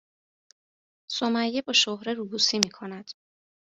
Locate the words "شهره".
1.73-2.13